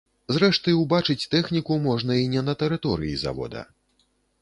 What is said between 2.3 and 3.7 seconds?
не на тэрыторыі завода.